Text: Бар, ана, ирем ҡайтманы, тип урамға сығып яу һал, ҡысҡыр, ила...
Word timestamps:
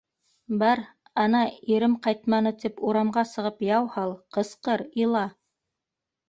Бар, 0.61 0.79
ана, 1.23 1.41
ирем 1.75 1.93
ҡайтманы, 2.07 2.53
тип 2.63 2.81
урамға 2.87 3.25
сығып 3.33 3.61
яу 3.67 3.87
һал, 3.99 4.15
ҡысҡыр, 4.39 4.85
ила... 5.05 5.25